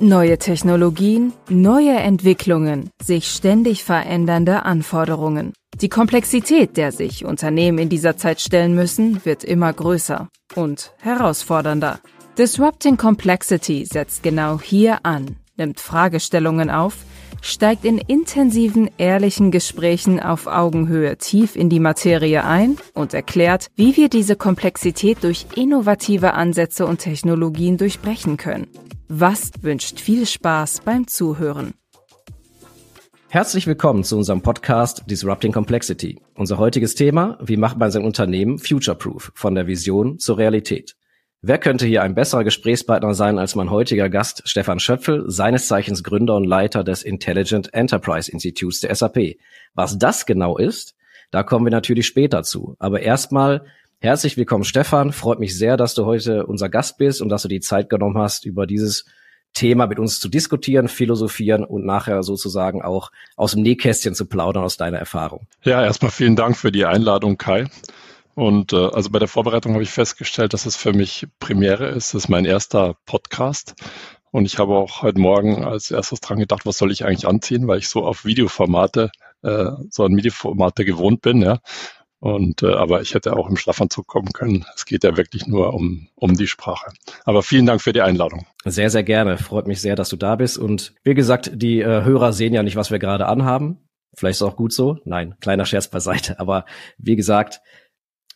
[0.00, 5.54] Neue Technologien, neue Entwicklungen, sich ständig verändernde Anforderungen.
[5.80, 12.00] Die Komplexität, der sich Unternehmen in dieser Zeit stellen müssen, wird immer größer und herausfordernder.
[12.36, 16.96] Disrupting Complexity setzt genau hier an, nimmt Fragestellungen auf,
[17.44, 23.96] steigt in intensiven, ehrlichen Gesprächen auf Augenhöhe tief in die Materie ein und erklärt, wie
[23.96, 28.66] wir diese Komplexität durch innovative Ansätze und Technologien durchbrechen können.
[29.08, 31.74] Was wünscht viel Spaß beim Zuhören.
[33.28, 36.22] Herzlich willkommen zu unserem Podcast Disrupting Complexity.
[36.34, 40.96] Unser heutiges Thema, wie macht man sein Unternehmen future-proof von der Vision zur Realität?
[41.46, 46.02] Wer könnte hier ein besserer Gesprächspartner sein als mein heutiger Gast Stefan Schöpfel, seines Zeichens
[46.02, 49.36] Gründer und Leiter des Intelligent Enterprise Institutes der SAP.
[49.74, 50.94] Was das genau ist,
[51.30, 52.76] da kommen wir natürlich später zu.
[52.78, 53.66] Aber erstmal
[54.00, 55.12] Herzlich willkommen, Stefan.
[55.12, 58.18] Freut mich sehr, dass du heute unser Gast bist und dass du die Zeit genommen
[58.18, 59.06] hast, über dieses
[59.54, 64.62] Thema mit uns zu diskutieren, philosophieren und nachher sozusagen auch aus dem Nähkästchen zu plaudern
[64.62, 65.46] aus deiner Erfahrung.
[65.62, 67.66] Ja, erstmal vielen Dank für die Einladung, Kai.
[68.34, 72.14] Und äh, also bei der Vorbereitung habe ich festgestellt, dass es für mich Premiere ist.
[72.14, 73.74] Das ist mein erster Podcast.
[74.30, 77.68] Und ich habe auch heute Morgen als erstes dran gedacht, was soll ich eigentlich anziehen,
[77.68, 81.60] weil ich so auf Videoformate, äh, so an Videoformate gewohnt bin, ja.
[82.18, 84.64] Und äh, aber ich hätte auch im Schlafanzug kommen können.
[84.74, 86.90] Es geht ja wirklich nur um, um die Sprache.
[87.24, 88.46] Aber vielen Dank für die Einladung.
[88.64, 89.36] Sehr, sehr gerne.
[89.36, 90.56] Freut mich sehr, dass du da bist.
[90.56, 93.88] Und wie gesagt, die äh, Hörer sehen ja nicht, was wir gerade anhaben.
[94.16, 94.98] Vielleicht ist auch gut so.
[95.04, 96.40] Nein, kleiner Scherz beiseite.
[96.40, 96.64] Aber
[96.96, 97.60] wie gesagt,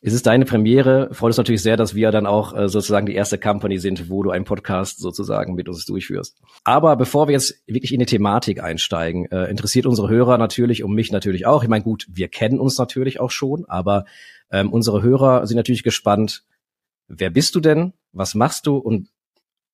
[0.01, 1.09] es ist deine Premiere.
[1.13, 4.23] Freut uns natürlich sehr, dass wir dann auch äh, sozusagen die erste Company sind, wo
[4.23, 6.37] du einen Podcast sozusagen mit uns durchführst.
[6.65, 10.95] Aber bevor wir jetzt wirklich in die Thematik einsteigen, äh, interessiert unsere Hörer natürlich und
[10.95, 11.63] mich natürlich auch.
[11.63, 14.05] Ich meine, gut, wir kennen uns natürlich auch schon, aber
[14.51, 16.45] ähm, unsere Hörer sind natürlich gespannt.
[17.09, 17.93] Wer bist du denn?
[18.13, 18.77] Was machst du?
[18.77, 19.09] Und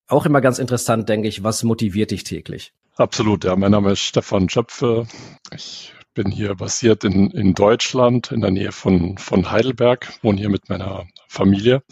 [0.07, 2.73] auch immer ganz interessant, denke ich, was motiviert dich täglich?
[2.95, 3.55] Absolut, ja.
[3.55, 5.07] Mein Name ist Stefan Schöpfe.
[5.53, 10.49] Ich bin hier basiert in, in Deutschland, in der Nähe von, von Heidelberg, wohne hier
[10.49, 11.83] mit meiner Familie.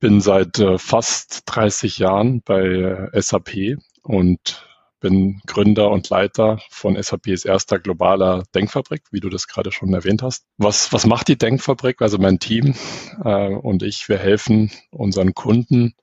[0.00, 4.64] Bin seit äh, fast 30 Jahren bei äh, SAP und
[5.00, 10.22] bin Gründer und Leiter von SAPs erster globaler Denkfabrik, wie du das gerade schon erwähnt
[10.22, 10.46] hast.
[10.56, 12.00] Was, was macht die Denkfabrik?
[12.00, 12.74] Also mein Team
[13.22, 15.94] äh, und ich, wir helfen unseren Kunden,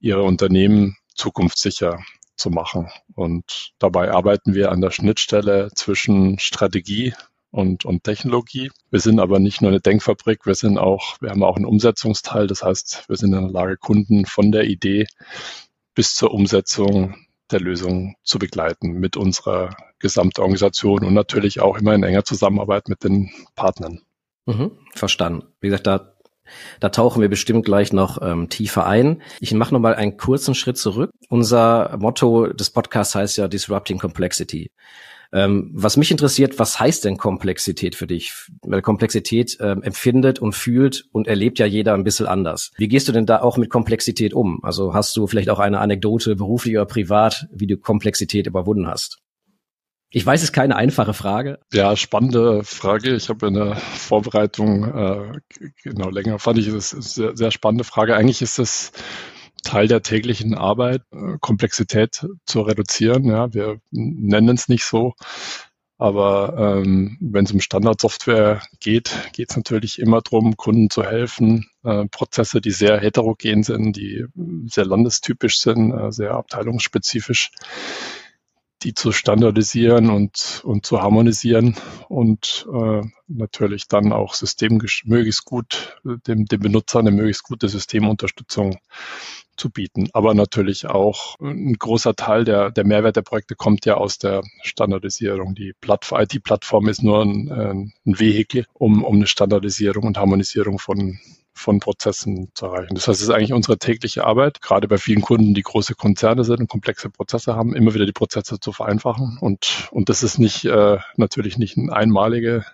[0.00, 1.98] ihre Unternehmen zukunftssicher
[2.36, 2.88] zu machen.
[3.14, 7.14] Und dabei arbeiten wir an der Schnittstelle zwischen Strategie
[7.50, 8.70] und, und Technologie.
[8.90, 12.46] Wir sind aber nicht nur eine Denkfabrik, wir sind auch, wir haben auch einen Umsetzungsteil.
[12.46, 15.06] Das heißt, wir sind in der Lage, Kunden von der Idee
[15.94, 17.16] bis zur Umsetzung
[17.50, 22.88] der Lösung zu begleiten mit unserer gesamten Organisation und natürlich auch immer in enger Zusammenarbeit
[22.88, 24.02] mit den Partnern.
[24.46, 25.46] Mhm, verstanden.
[25.60, 26.15] Wie gesagt, da
[26.80, 29.22] da tauchen wir bestimmt gleich noch ähm, tiefer ein.
[29.40, 31.10] Ich mache noch mal einen kurzen Schritt zurück.
[31.28, 34.70] Unser Motto des Podcasts heißt ja Disrupting Complexity.
[35.32, 38.32] Ähm, was mich interessiert, was heißt denn Komplexität für dich?
[38.62, 42.72] Weil Komplexität ähm, empfindet und fühlt und erlebt ja jeder ein bisschen anders.
[42.76, 44.60] Wie gehst du denn da auch mit Komplexität um?
[44.62, 49.18] Also hast du vielleicht auch eine Anekdote, beruflich oder privat, wie du Komplexität überwunden hast?
[50.10, 51.58] Ich weiß, es ist keine einfache Frage.
[51.72, 53.14] Ja, spannende Frage.
[53.14, 55.40] Ich habe in der Vorbereitung äh,
[55.82, 58.16] genau länger fand ich es sehr, sehr spannende Frage.
[58.16, 58.92] Eigentlich ist es
[59.64, 63.24] Teil der täglichen Arbeit, äh, Komplexität zu reduzieren.
[63.24, 65.14] Ja, wir nennen es nicht so,
[65.98, 71.66] aber ähm, wenn es um Standardsoftware geht, geht es natürlich immer darum, Kunden zu helfen,
[71.84, 74.26] äh, Prozesse, die sehr heterogen sind, die
[74.66, 77.50] sehr landestypisch sind, äh, sehr abteilungsspezifisch
[78.82, 81.76] die zu standardisieren und, und zu harmonisieren
[82.08, 88.78] und äh, natürlich dann auch System möglichst gut, dem, dem Benutzer eine möglichst gute Systemunterstützung
[89.56, 90.08] zu bieten.
[90.12, 94.42] Aber natürlich auch ein großer Teil der, der Mehrwert der Projekte kommt ja aus der
[94.62, 95.54] Standardisierung.
[95.54, 101.18] Die IT-Plattform ist nur ein, ein Vehikel, um, um eine Standardisierung und Harmonisierung von,
[101.56, 102.94] von Prozessen zu erreichen.
[102.94, 106.44] Das heißt, es ist eigentlich unsere tägliche Arbeit, gerade bei vielen Kunden, die große Konzerne
[106.44, 109.38] sind und komplexe Prozesse haben, immer wieder die Prozesse zu vereinfachen.
[109.40, 112.64] Und, und das ist nicht äh, natürlich nicht eine einmalige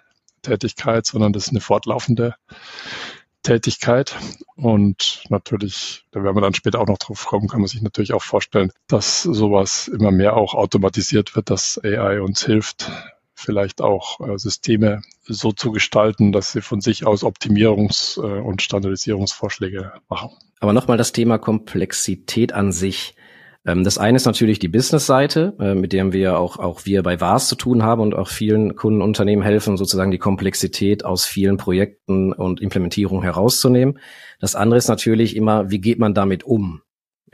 [0.42, 2.34] Tätigkeit, sondern das ist eine fortlaufende
[3.42, 4.16] Tätigkeit.
[4.56, 8.12] Und natürlich, da werden wir dann später auch noch drauf kommen, kann man sich natürlich
[8.12, 12.90] auch vorstellen, dass sowas immer mehr auch automatisiert wird, dass AI uns hilft,
[13.42, 18.62] vielleicht auch äh, Systeme so zu gestalten, dass sie von sich aus Optimierungs- äh, und
[18.62, 20.30] Standardisierungsvorschläge machen.
[20.60, 23.14] Aber nochmal das Thema Komplexität an sich.
[23.64, 27.20] Ähm, das eine ist natürlich die Business-Seite, äh, mit der wir auch, auch wir bei
[27.20, 32.32] VAS zu tun haben und auch vielen Kundenunternehmen helfen, sozusagen die Komplexität aus vielen Projekten
[32.32, 33.98] und Implementierungen herauszunehmen.
[34.40, 36.82] Das andere ist natürlich immer, wie geht man damit um?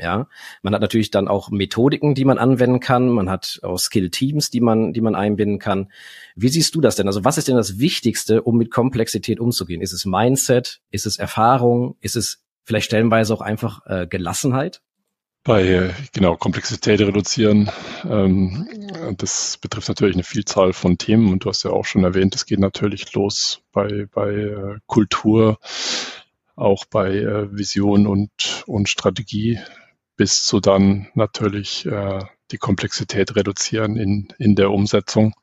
[0.00, 0.28] Ja,
[0.62, 3.08] man hat natürlich dann auch Methodiken, die man anwenden kann.
[3.08, 5.90] Man hat auch Skill-Teams, die man, die man einbinden kann.
[6.36, 7.08] Wie siehst du das denn?
[7.08, 9.80] Also was ist denn das Wichtigste, um mit Komplexität umzugehen?
[9.80, 10.80] Ist es Mindset?
[10.90, 11.96] Ist es Erfahrung?
[12.00, 14.82] Ist es vielleicht stellenweise auch einfach äh, Gelassenheit?
[15.42, 17.70] Bei genau Komplexität reduzieren,
[18.04, 18.68] ähm,
[19.16, 22.44] das betrifft natürlich eine Vielzahl von Themen und du hast ja auch schon erwähnt, es
[22.44, 25.58] geht natürlich los bei, bei äh, Kultur,
[26.54, 29.58] auch bei äh, Vision und, und Strategie
[30.18, 32.18] bis zu dann natürlich äh,
[32.50, 35.34] die Komplexität reduzieren in, in der Umsetzung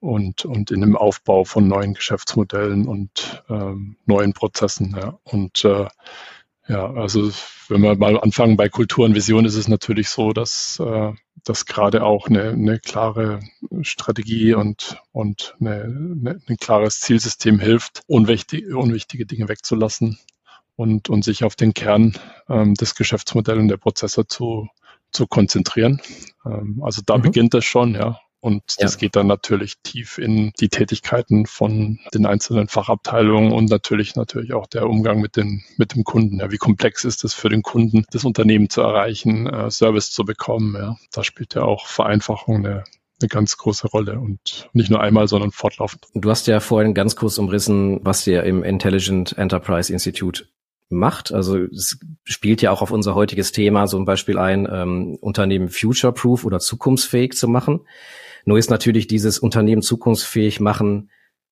[0.00, 4.96] und, und in dem Aufbau von neuen Geschäftsmodellen und ähm, neuen Prozessen.
[4.96, 5.18] Ja.
[5.22, 5.86] Und äh,
[6.68, 7.30] ja, also
[7.68, 11.12] wenn wir mal anfangen bei Kultur und Vision, ist es natürlich so, dass, äh,
[11.44, 13.40] dass gerade auch eine, eine klare
[13.82, 20.18] Strategie und, und eine, eine, ein klares Zielsystem hilft, unwichtige, unwichtige Dinge wegzulassen
[20.76, 22.14] und, und sich auf den Kern
[22.48, 24.68] ähm, des Geschäftsmodells und der Prozesse zu,
[25.10, 26.00] zu konzentrieren.
[26.44, 27.22] Ähm, also da mhm.
[27.22, 28.18] beginnt es schon, ja.
[28.40, 28.86] Und ja.
[28.86, 34.52] das geht dann natürlich tief in die Tätigkeiten von den einzelnen Fachabteilungen und natürlich natürlich
[34.52, 36.40] auch der Umgang mit den mit dem Kunden.
[36.40, 40.24] Ja, wie komplex ist es für den Kunden, das Unternehmen zu erreichen, äh, Service zu
[40.24, 40.74] bekommen.
[40.74, 42.82] Ja, da spielt ja auch Vereinfachung eine
[43.20, 46.08] eine ganz große Rolle und nicht nur einmal, sondern fortlaufend.
[46.12, 50.46] Du hast ja vorhin ganz kurz umrissen, was ihr im Intelligent Enterprise Institute
[50.98, 51.32] macht.
[51.32, 56.44] Also es spielt ja auch auf unser heutiges Thema zum Beispiel ein, ähm, Unternehmen future-proof
[56.44, 57.80] oder zukunftsfähig zu machen.
[58.44, 61.10] Nur ist natürlich dieses Unternehmen zukunftsfähig machen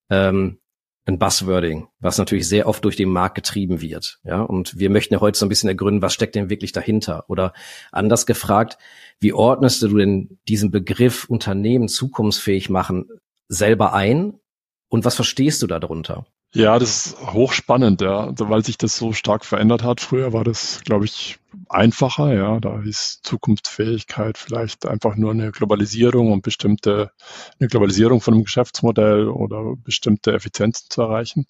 [0.09, 0.57] ähm,
[1.05, 4.19] ein Buzzwording, was natürlich sehr oft durch den Markt getrieben wird.
[4.23, 7.25] Ja, und wir möchten ja heute so ein bisschen ergründen, was steckt denn wirklich dahinter?
[7.27, 7.53] Oder
[7.91, 8.77] anders gefragt,
[9.19, 13.09] wie ordnest du denn diesen Begriff Unternehmen zukunftsfähig machen
[13.47, 14.33] selber ein?
[14.89, 16.25] Und was verstehst du darunter?
[16.53, 20.01] Ja, das ist hochspannend, ja, weil sich das so stark verändert hat.
[20.01, 21.39] Früher war das, glaube ich,
[21.69, 22.59] einfacher, ja.
[22.59, 27.11] Da ist Zukunftsfähigkeit vielleicht einfach nur eine Globalisierung und bestimmte,
[27.59, 31.45] eine Globalisierung von einem Geschäftsmodell oder bestimmte Effizienzen zu erreichen.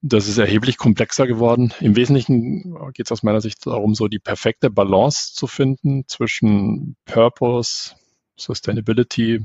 [0.00, 1.74] Das ist erheblich komplexer geworden.
[1.80, 6.96] Im Wesentlichen geht es aus meiner Sicht darum, so die perfekte Balance zu finden zwischen
[7.04, 7.94] Purpose,
[8.36, 9.44] Sustainability,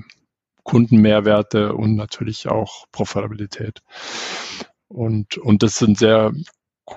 [0.69, 3.81] Kundenmehrwerte und natürlich auch Profitabilität.
[4.87, 6.31] Und, und das sind sehr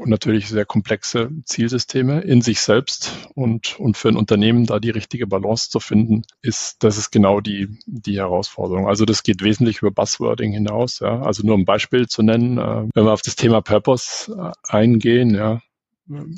[0.05, 5.27] natürlich sehr komplexe Zielsysteme in sich selbst und, und für ein Unternehmen da die richtige
[5.27, 8.89] Balance zu finden, ist, das ist genau die, die Herausforderung.
[8.89, 11.01] Also das geht wesentlich über Buzzwording hinaus.
[11.01, 11.23] Ja.
[11.23, 14.53] Also nur um ein Beispiel zu nennen, äh, wenn wir auf das Thema Purpose äh,
[14.69, 15.61] eingehen, ja,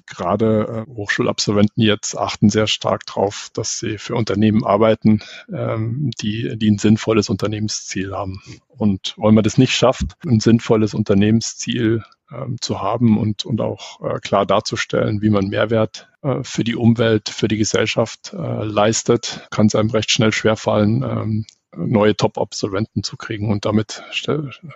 [0.07, 5.21] gerade äh, Hochschulabsolventen jetzt achten sehr stark darauf, dass sie für Unternehmen arbeiten,
[5.53, 8.43] ähm, die, die ein sinnvolles Unternehmensziel haben.
[8.69, 14.01] Und wenn man das nicht schafft, ein sinnvolles Unternehmensziel ähm, zu haben und, und auch
[14.03, 19.67] äh, klar darzustellen, wie man Mehrwert äh, für die Umwelt, für die Gesellschaft leistet, kann
[19.67, 21.47] es einem recht schnell schwerfallen, ähm,
[21.77, 23.51] neue Top-Absolventen zu kriegen.
[23.51, 24.03] Und damit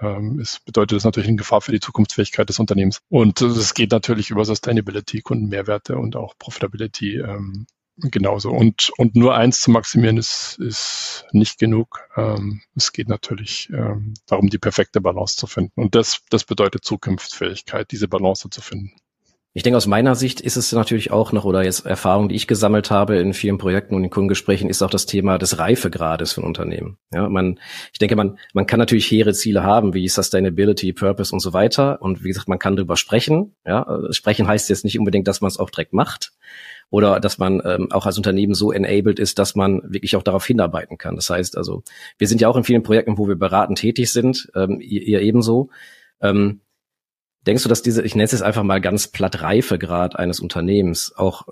[0.02, 3.00] ähm, ist, bedeutet das natürlich eine Gefahr für die Zukunftsfähigkeit des Unternehmens.
[3.08, 7.66] Und es geht natürlich über Sustainability, Kundenmehrwerte und auch Profitability ähm,
[7.96, 8.50] genauso.
[8.50, 12.00] Und, und nur eins zu maximieren ist, ist nicht genug.
[12.16, 15.72] Ähm, es geht natürlich ähm, darum, die perfekte Balance zu finden.
[15.80, 18.92] Und das, das bedeutet Zukunftsfähigkeit, diese Balance zu finden.
[19.54, 22.46] Ich denke, aus meiner Sicht ist es natürlich auch noch, oder jetzt Erfahrung, die ich
[22.46, 26.44] gesammelt habe in vielen Projekten und in Kundengesprächen, ist auch das Thema des Reifegrades von
[26.44, 26.98] Unternehmen.
[27.12, 27.58] Ja, man,
[27.92, 32.00] ich denke, man, man kann natürlich hehre Ziele haben, wie Sustainability, Purpose und so weiter.
[32.02, 33.56] Und wie gesagt, man kann darüber sprechen.
[33.66, 36.32] Ja, sprechen heißt jetzt nicht unbedingt, dass man es auch direkt macht
[36.90, 40.46] oder dass man ähm, auch als Unternehmen so enabled ist, dass man wirklich auch darauf
[40.46, 41.16] hinarbeiten kann.
[41.16, 41.82] Das heißt also,
[42.16, 45.20] wir sind ja auch in vielen Projekten, wo wir beratend tätig sind, ähm, ihr, ihr
[45.20, 45.70] ebenso.
[46.20, 46.60] Ähm,
[47.46, 51.14] Denkst du, dass diese, ich nenne es jetzt einfach mal ganz platt Reifegrad eines Unternehmens
[51.16, 51.46] auch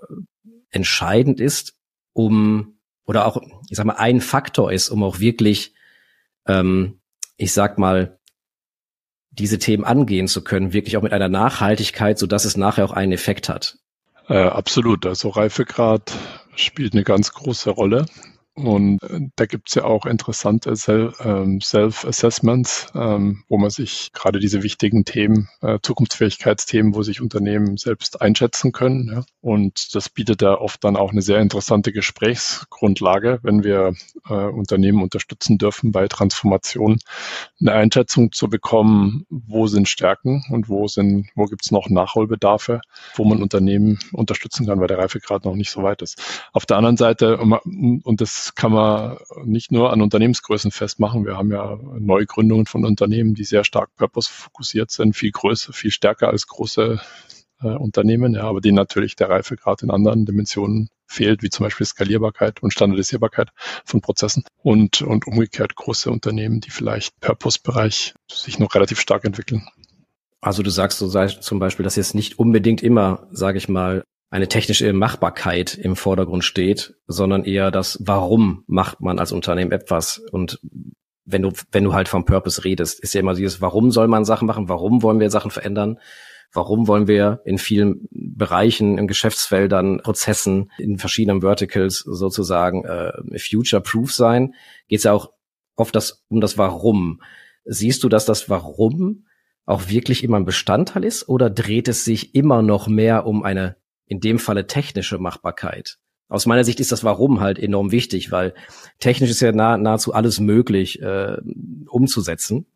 [0.70, 1.74] entscheidend ist,
[2.12, 3.40] um oder auch,
[3.70, 5.74] ich sag mal, ein Faktor ist, um auch wirklich,
[6.46, 7.00] ähm,
[7.36, 8.18] ich sag mal,
[9.30, 12.92] diese Themen angehen zu können, wirklich auch mit einer Nachhaltigkeit, so dass es nachher auch
[12.92, 13.78] einen Effekt hat?
[14.28, 15.06] Äh, absolut.
[15.06, 16.12] Also Reifegrad
[16.56, 18.06] spielt eine ganz große Rolle.
[18.56, 20.72] Und äh, da gibt's ja auch interessante
[21.20, 27.76] ähm, Self-Assessments, ähm, wo man sich gerade diese wichtigen Themen, äh, Zukunftsfähigkeitsthemen, wo sich Unternehmen
[27.76, 29.24] selbst einschätzen können.
[29.42, 33.92] Und das bietet ja oft dann auch eine sehr interessante Gesprächsgrundlage, wenn wir
[34.26, 36.98] äh, Unternehmen unterstützen dürfen bei Transformation,
[37.60, 42.80] eine Einschätzung zu bekommen, wo sind Stärken und wo sind, wo gibt's noch Nachholbedarfe,
[43.16, 46.48] wo man Unternehmen unterstützen kann, weil der Reifegrad noch nicht so weit ist.
[46.54, 51.24] Auf der anderen Seite, und das kann man nicht nur an Unternehmensgrößen festmachen.
[51.24, 56.28] Wir haben ja Neugründungen von Unternehmen, die sehr stark purpose-fokussiert sind, viel größer, viel stärker
[56.28, 57.00] als große
[57.62, 61.86] äh, Unternehmen, ja, aber die natürlich der Reifegrad in anderen Dimensionen fehlt, wie zum Beispiel
[61.86, 63.50] Skalierbarkeit und Standardisierbarkeit
[63.84, 69.66] von Prozessen und, und umgekehrt große Unternehmen, die vielleicht Purpose-Bereich sich noch relativ stark entwickeln.
[70.40, 74.04] Also du sagst so zum Beispiel, dass jetzt nicht unbedingt immer, sage ich mal,
[74.36, 80.18] eine technische Machbarkeit im Vordergrund steht, sondern eher das, warum macht man als Unternehmen etwas?
[80.30, 80.60] Und
[81.24, 84.26] wenn du, wenn du halt vom Purpose redest, ist ja immer dieses, warum soll man
[84.26, 85.98] Sachen machen, warum wollen wir Sachen verändern,
[86.52, 94.12] warum wollen wir in vielen Bereichen, in Geschäftsfeldern, Prozessen, in verschiedenen Verticals sozusagen äh, future-proof
[94.12, 94.52] sein,
[94.86, 95.32] geht es ja auch
[95.76, 97.22] oft das, um das Warum.
[97.64, 99.24] Siehst du, dass das Warum
[99.64, 103.76] auch wirklich immer ein Bestandteil ist oder dreht es sich immer noch mehr um eine
[104.06, 105.98] in dem Falle technische Machbarkeit.
[106.28, 108.54] Aus meiner Sicht ist das Warum halt enorm wichtig, weil
[108.98, 111.36] technisch ist ja nah, nahezu alles möglich äh,
[111.88, 112.66] umzusetzen.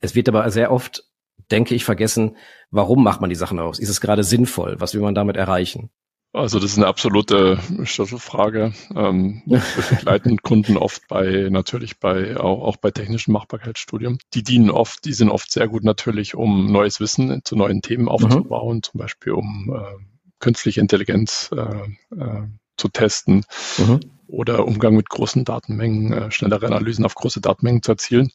[0.00, 1.04] Es wird aber sehr oft,
[1.50, 2.36] denke ich, vergessen,
[2.70, 3.78] warum macht man die Sachen aus?
[3.78, 4.76] Ist es gerade sinnvoll?
[4.80, 5.90] Was will man damit erreichen?
[6.32, 8.72] Also das ist eine absolute Schlüsselfrage.
[8.94, 14.18] Ähm, wir begleiten Kunden oft bei, natürlich bei, auch, auch bei technischen Machbarkeitsstudien.
[14.34, 18.04] Die dienen oft, die sind oft sehr gut natürlich, um neues Wissen zu neuen Themen
[18.04, 18.08] mhm.
[18.08, 18.82] aufzubauen, mhm.
[18.84, 20.09] zum Beispiel um äh,
[20.40, 22.42] künstliche Intelligenz äh, äh,
[22.76, 23.44] zu testen
[23.78, 24.00] mhm.
[24.26, 28.32] oder Umgang mit großen Datenmengen, äh, schnellere Analysen auf große Datenmengen zu erzielen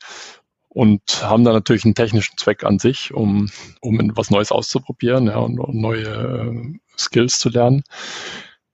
[0.69, 5.38] und haben da natürlich einen technischen Zweck an sich, um, um was Neues auszuprobieren ja,
[5.38, 7.83] und, und neue äh, Skills zu lernen.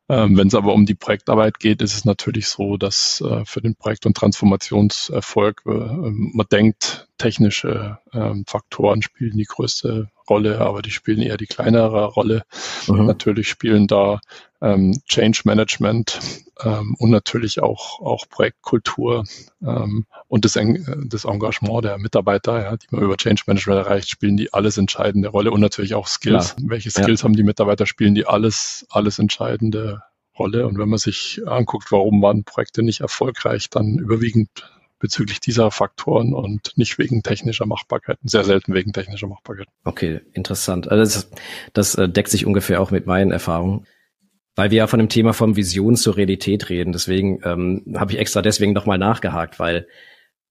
[0.10, 3.62] Ähm, Wenn es aber um die Projektarbeit geht, ist es natürlich so, dass äh, für
[3.62, 10.82] den Projekt- und Transformationserfolg äh, man denkt, technische ähm, Faktoren spielen die größte Rolle, aber
[10.82, 12.44] die spielen eher die kleinere Rolle.
[12.88, 13.06] Mhm.
[13.06, 14.20] Natürlich spielen da
[14.60, 16.20] ähm, Change Management
[16.64, 19.26] ähm, und natürlich auch, auch Projektkultur
[19.62, 24.38] ähm, und das, das Engagement der Mitarbeiter, ja, die man über Change Management erreicht, spielen
[24.38, 26.56] die alles entscheidende Rolle und natürlich auch Skills.
[26.56, 26.70] Klar.
[26.70, 27.26] Welche Skills ja.
[27.26, 30.02] haben die Mitarbeiter, spielen die alles, alles entscheidende
[30.40, 30.66] Rolle.
[30.66, 34.50] Und wenn man sich anguckt, warum waren Projekte nicht erfolgreich, dann überwiegend
[35.02, 39.68] bezüglich dieser Faktoren und nicht wegen technischer Machbarkeit, sehr selten wegen technischer Machbarkeit.
[39.84, 40.90] Okay, interessant.
[40.90, 41.32] Also das,
[41.74, 43.86] das äh, deckt sich ungefähr auch mit meinen Erfahrungen.
[44.56, 46.92] Weil wir ja von dem Thema vom Vision zur Realität reden.
[46.92, 49.88] Deswegen ähm, habe ich extra deswegen nochmal nachgehakt, weil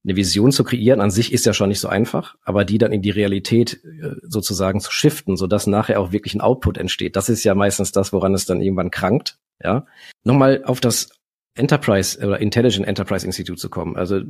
[0.04, 2.92] eine Vision zu kreieren an sich ist ja schon nicht so einfach, aber die dann
[2.92, 7.28] in die Realität äh, sozusagen zu shiften, sodass nachher auch wirklich ein Output entsteht, das
[7.28, 9.38] ist ja meistens das, woran es dann irgendwann krankt.
[9.62, 9.84] Ja.
[10.24, 11.10] Nochmal auf das
[11.60, 13.96] Enterprise oder Intelligent Enterprise Institute zu kommen.
[13.96, 14.22] Also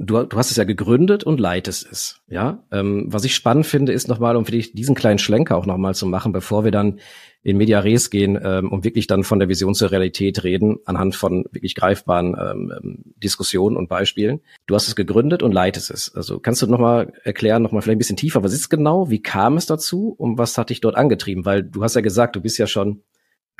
[0.00, 2.20] du, du hast es ja gegründet und leitest es.
[2.26, 5.66] Ja, ähm, was ich spannend finde, ist nochmal, um für dich diesen kleinen Schlenker auch
[5.66, 7.00] nochmal zu machen, bevor wir dann
[7.42, 11.14] in Media Res gehen ähm, und wirklich dann von der Vision zur Realität reden, anhand
[11.14, 14.40] von wirklich greifbaren ähm, ähm Diskussionen und Beispielen.
[14.66, 16.14] Du hast es gegründet und leitest es.
[16.14, 19.56] Also kannst du nochmal erklären, nochmal vielleicht ein bisschen tiefer, was ist genau, wie kam
[19.56, 21.44] es dazu und was hat dich dort angetrieben?
[21.44, 23.02] Weil du hast ja gesagt, du bist ja schon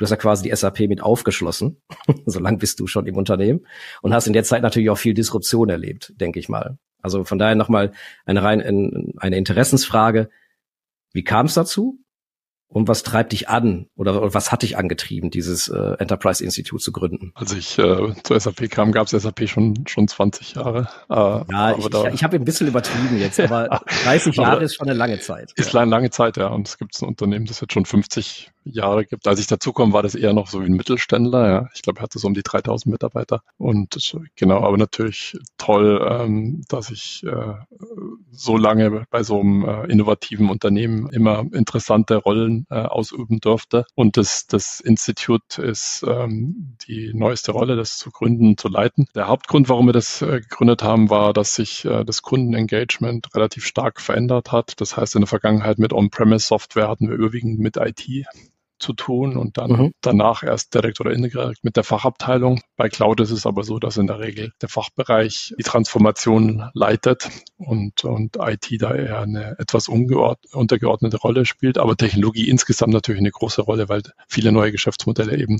[0.01, 1.79] Du hast ja quasi die SAP mit aufgeschlossen.
[2.25, 3.67] so lang bist du schon im Unternehmen
[4.01, 6.79] und hast in der Zeit natürlich auch viel Disruption erlebt, denke ich mal.
[7.03, 7.91] Also von daher nochmal
[8.25, 10.31] eine rein eine Interessensfrage.
[11.13, 11.99] Wie kam es dazu?
[12.73, 16.81] Und was treibt dich an oder, oder was hat dich angetrieben, dieses äh, Enterprise Institute
[16.81, 17.33] zu gründen?
[17.35, 20.87] Als ich äh, zur SAP kam, gab es SAP schon schon 20 Jahre.
[21.09, 24.87] Äh, ja, ich, ich, ich habe ein bisschen übertrieben jetzt, aber 30 Jahre ist schon
[24.87, 25.51] eine lange Zeit.
[25.57, 26.47] Ist eine lange Zeit, ja.
[26.47, 29.27] Und es gibt ein Unternehmen, das jetzt schon 50 Jahre gibt.
[29.27, 31.49] Als ich dazukomme, war das eher noch so wie ein Mittelständler.
[31.49, 31.69] Ja.
[31.75, 33.41] Ich glaube, er hatte so um die 3000 Mitarbeiter.
[33.57, 33.97] Und
[34.37, 37.53] genau, aber natürlich toll, ähm, dass ich äh,
[38.31, 43.85] so lange bei so einem äh, innovativen Unternehmen immer interessante Rollen äh, ausüben durfte.
[43.95, 49.07] Und das, das Institut ist ähm, die neueste Rolle, das zu gründen, zu leiten.
[49.15, 53.65] Der Hauptgrund, warum wir das äh, gegründet haben, war, dass sich äh, das Kundenengagement relativ
[53.65, 54.79] stark verändert hat.
[54.79, 58.25] Das heißt, in der Vergangenheit mit On-Premise-Software hatten wir überwiegend mit IT
[58.81, 59.91] zu tun und dann mhm.
[60.01, 62.61] danach erst direkt oder indirekt mit der Fachabteilung.
[62.75, 67.29] Bei Cloud ist es aber so, dass in der Regel der Fachbereich die Transformation leitet
[67.57, 73.31] und, und IT da eher eine etwas untergeordnete Rolle spielt, aber Technologie insgesamt natürlich eine
[73.31, 75.59] große Rolle, weil viele neue Geschäftsmodelle eben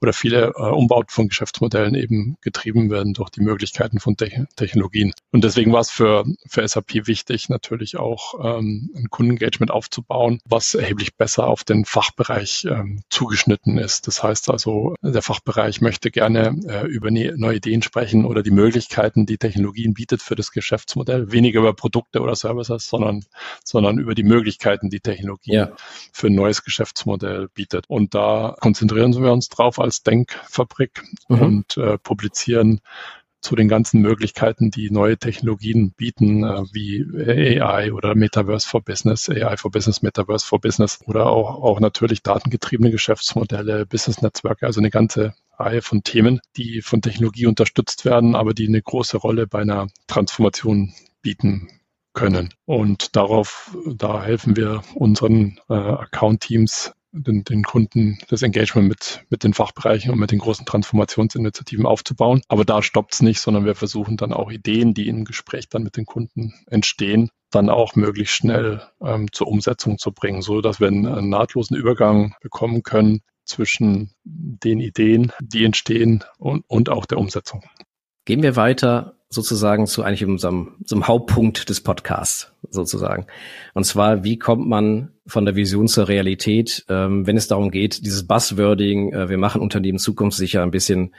[0.00, 5.12] oder viele äh, Umbauten von Geschäftsmodellen eben getrieben werden durch die Möglichkeiten von Te Technologien.
[5.32, 10.74] Und deswegen war es für, für SAP wichtig, natürlich auch ähm, ein Kundenengagement aufzubauen, was
[10.74, 14.06] erheblich besser auf den Fachbereich ähm, zugeschnitten ist.
[14.06, 18.50] Das heißt also, der Fachbereich möchte gerne äh, über ne neue Ideen sprechen oder die
[18.50, 21.32] Möglichkeiten, die Technologien bietet für das Geschäftsmodell.
[21.32, 23.24] Weniger über Produkte oder Services, sondern,
[23.64, 25.72] sondern über die Möglichkeiten, die Technologie ja.
[26.12, 27.84] für ein neues Geschäftsmodell bietet.
[27.88, 31.42] Und da konzentrieren wir uns drauf als Denkfabrik mhm.
[31.42, 32.80] und äh, publizieren
[33.46, 39.30] zu den ganzen Möglichkeiten, die neue Technologien bieten, äh, wie AI oder Metaverse for Business,
[39.30, 44.90] AI for Business, Metaverse for Business oder auch, auch natürlich datengetriebene Geschäftsmodelle, Business-Netzwerke, also eine
[44.90, 49.60] ganze Reihe von Themen, die von Technologie unterstützt werden, aber die eine große Rolle bei
[49.60, 51.68] einer Transformation bieten
[52.12, 52.52] können.
[52.64, 59.44] Und darauf, da helfen wir unseren äh, Account-Teams den, den Kunden das Engagement mit, mit
[59.44, 62.42] den Fachbereichen und mit den großen Transformationsinitiativen aufzubauen.
[62.48, 65.82] Aber da stoppt es nicht, sondern wir versuchen dann auch Ideen, die im Gespräch dann
[65.82, 70.80] mit den Kunden entstehen, dann auch möglichst schnell ähm, zur Umsetzung zu bringen, so dass
[70.80, 77.18] wir einen, nahtlosen Übergang bekommen können zwischen den Ideen, die entstehen und, und auch der
[77.18, 77.62] Umsetzung.
[78.24, 83.26] Gehen wir weiter sozusagen zu eigentlich unserem zum Hauptpunkt des Podcasts sozusagen.
[83.74, 88.04] Und zwar, wie kommt man von der Vision zur Realität, ähm, wenn es darum geht,
[88.04, 91.12] dieses Buzzwording, äh, wir machen Unternehmen zukunftssicher ein bisschen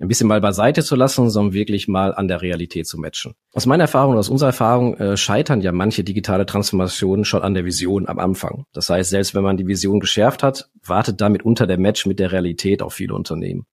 [0.00, 3.34] ein bisschen mal beiseite zu lassen, sondern wirklich mal an der Realität zu matchen.
[3.52, 7.66] Aus meiner Erfahrung, aus unserer Erfahrung äh, scheitern ja manche digitale Transformationen schon an der
[7.66, 8.64] Vision am Anfang.
[8.72, 12.18] Das heißt, selbst wenn man die Vision geschärft hat, wartet damit unter der Match mit
[12.18, 13.66] der Realität auf viele Unternehmen.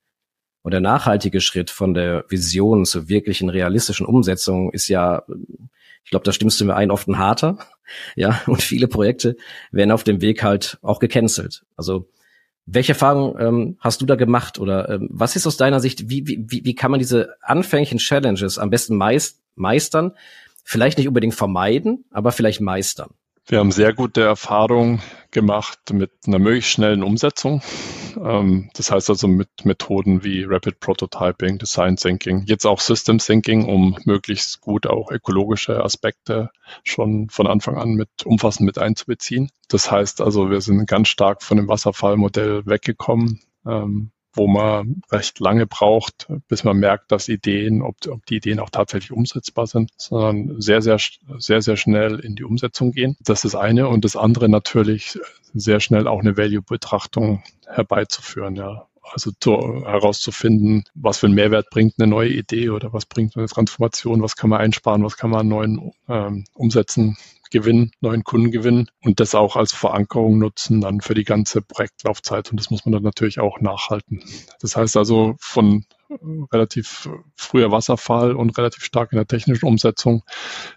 [0.67, 5.23] Und der nachhaltige Schritt von der Vision zur wirklichen realistischen Umsetzung ist ja,
[6.03, 7.57] ich glaube, da stimmst du mir ein, oft ein harter.
[8.17, 9.37] Ja, und viele Projekte
[9.71, 11.63] werden auf dem Weg halt auch gecancelt.
[11.77, 12.09] Also
[12.65, 16.27] welche Erfahrungen ähm, hast du da gemacht oder ähm, was ist aus deiner Sicht, wie,
[16.27, 20.11] wie, wie kann man diese anfänglichen Challenges am besten meist, meistern?
[20.65, 23.11] Vielleicht nicht unbedingt vermeiden, aber vielleicht meistern.
[23.49, 25.01] Wir haben sehr gute Erfahrungen
[25.31, 27.61] gemacht mit einer möglichst schnellen Umsetzung.
[28.21, 33.63] Ähm, das heißt also mit Methoden wie Rapid Prototyping, Design Thinking, jetzt auch System Thinking,
[33.63, 36.49] um möglichst gut auch ökologische Aspekte
[36.83, 39.49] schon von Anfang an mit umfassend mit einzubeziehen.
[39.69, 43.39] Das heißt also, wir sind ganz stark von dem Wasserfallmodell weggekommen.
[43.65, 48.59] Ähm, wo man recht lange braucht, bis man merkt, dass Ideen, ob, ob die Ideen
[48.59, 50.97] auch tatsächlich umsetzbar sind, sondern sehr, sehr,
[51.37, 53.17] sehr, sehr schnell in die Umsetzung gehen.
[53.19, 53.87] Das ist das eine.
[53.87, 55.19] Und das andere natürlich
[55.53, 58.87] sehr schnell auch eine Value-Betrachtung herbeizuführen, ja.
[59.09, 63.47] Also zu, herauszufinden, was für einen Mehrwert bringt eine neue Idee oder was bringt eine
[63.47, 67.15] Transformation, was kann man einsparen, was kann man an neuen ähm, Umsätzen
[67.49, 72.51] gewinnen, neuen Kunden gewinnen und das auch als Verankerung nutzen dann für die ganze Projektlaufzeit.
[72.51, 74.23] Und das muss man dann natürlich auch nachhalten.
[74.61, 75.85] Das heißt also von
[76.53, 80.23] relativ früher Wasserfall und relativ stark in der technischen Umsetzung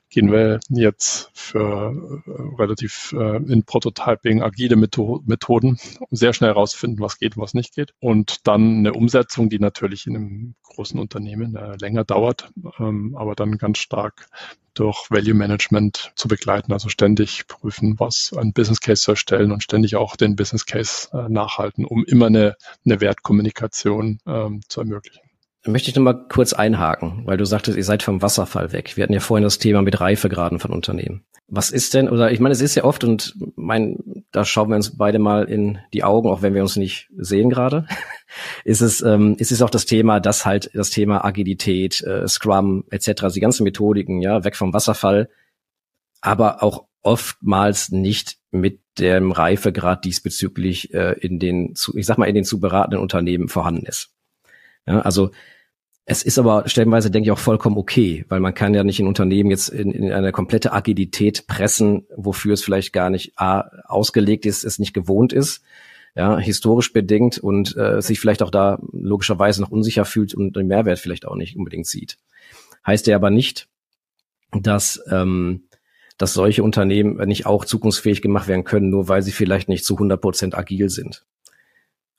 [0.09, 1.95] gehen wir jetzt für
[2.27, 5.79] äh, relativ äh, in Prototyping agile Methoden
[6.11, 7.95] sehr schnell herausfinden, was geht und was nicht geht.
[8.01, 13.37] Und dann eine Umsetzung, die natürlich in einem großen Unternehmen äh, länger dauert, ähm, aber
[13.37, 14.27] dann ganz stark
[14.75, 19.63] durch Value Management zu begleiten, also ständig prüfen, was ein Business Case zu erstellen und
[19.63, 25.30] ständig auch den Business Case äh, nachhalten, um immer eine, eine Wertkommunikation ähm, zu ermöglichen.
[25.63, 28.97] Da möchte ich noch mal kurz einhaken, weil du sagtest, ihr seid vom Wasserfall weg.
[28.97, 31.23] Wir hatten ja vorhin das Thema mit Reifegraden von Unternehmen.
[31.49, 34.77] Was ist denn, oder ich meine, es ist ja oft, und mein, da schauen wir
[34.77, 37.87] uns beide mal in die Augen, auch wenn wir uns nicht sehen gerade,
[38.65, 42.85] ist es, ähm, ist es auch das Thema, dass halt das Thema Agilität, äh, Scrum
[42.91, 45.29] etc., die ganzen Methodiken, ja, weg vom Wasserfall,
[46.23, 52.27] aber auch oftmals nicht mit dem Reifegrad diesbezüglich äh, in den, zu, ich sag mal,
[52.27, 54.15] in den zu beratenden Unternehmen vorhanden ist.
[54.87, 55.31] Ja, also
[56.11, 59.07] es ist aber stellenweise, denke ich, auch vollkommen okay, weil man kann ja nicht ein
[59.07, 64.45] Unternehmen jetzt in, in eine komplette Agilität pressen, wofür es vielleicht gar nicht A, ausgelegt
[64.45, 65.63] ist, es nicht gewohnt ist,
[66.17, 70.67] ja, historisch bedingt und äh, sich vielleicht auch da logischerweise noch unsicher fühlt und den
[70.67, 72.19] Mehrwert vielleicht auch nicht unbedingt sieht.
[72.85, 73.69] Heißt ja aber nicht,
[74.51, 75.69] dass ähm,
[76.19, 79.95] dass solche Unternehmen nicht auch zukunftsfähig gemacht werden können, nur weil sie vielleicht nicht zu
[79.95, 81.25] 100 Prozent agil sind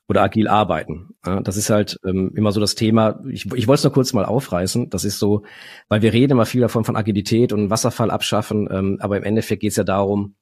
[0.08, 1.14] oder agil arbeiten.
[1.24, 3.20] Ja, das ist halt ähm, immer so das Thema.
[3.28, 4.90] Ich, ich wollte es nur kurz mal aufreißen.
[4.90, 5.42] Das ist so,
[5.88, 9.60] weil wir reden immer viel davon von Agilität und Wasserfall abschaffen, ähm, aber im Endeffekt
[9.60, 10.34] geht es ja darum,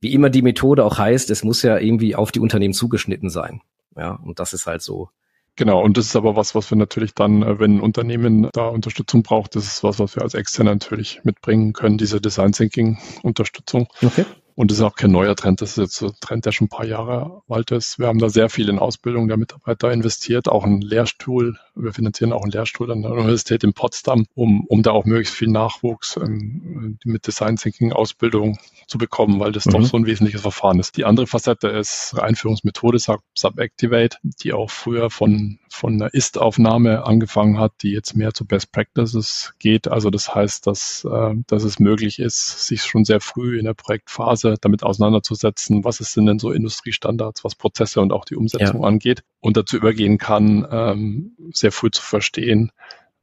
[0.00, 3.62] wie immer die Methode auch heißt, es muss ja irgendwie auf die Unternehmen zugeschnitten sein.
[3.96, 5.08] Ja, und das ist halt so.
[5.56, 8.68] Genau, und das ist aber was, was wir natürlich dann, äh, wenn ein Unternehmen da
[8.68, 12.98] Unterstützung braucht, das ist was, was wir als Externe natürlich mitbringen können, diese Design Thinking
[13.22, 13.88] Unterstützung.
[14.02, 14.26] Okay.
[14.56, 16.70] Und das ist auch kein neuer Trend, das ist jetzt ein Trend, der schon ein
[16.70, 17.98] paar Jahre alt ist.
[17.98, 21.58] Wir haben da sehr viel in Ausbildung der Mitarbeiter investiert, auch ein Lehrstuhl.
[21.74, 25.34] Wir finanzieren auch einen Lehrstuhl an der Universität in Potsdam, um, um da auch möglichst
[25.34, 29.72] viel Nachwuchs ähm, mit Design Thinking Ausbildung zu bekommen, weil das mhm.
[29.72, 30.96] doch so ein wesentliches Verfahren ist.
[30.96, 37.72] Die andere Facette ist Einführungsmethode Subactivate, die auch früher von, von einer Ist-Aufnahme angefangen hat,
[37.82, 39.86] die jetzt mehr zu Best Practices geht.
[39.86, 43.74] Also das heißt, dass, äh, dass es möglich ist, sich schon sehr früh in der
[43.74, 48.82] Projektphase damit auseinanderzusetzen, was es sind denn so Industriestandards, was Prozesse und auch die Umsetzung
[48.82, 48.86] ja.
[48.86, 52.70] angeht und dazu übergehen kann, ähm, sehr früh zu verstehen,